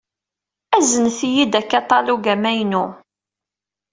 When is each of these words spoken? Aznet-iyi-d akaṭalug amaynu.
Aznet-iyi-d 0.75 1.53
akaṭalug 1.61 2.23
amaynu. 2.33 2.85